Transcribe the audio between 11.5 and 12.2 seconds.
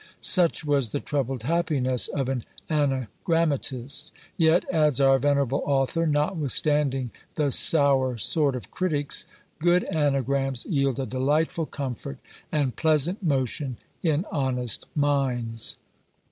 comfort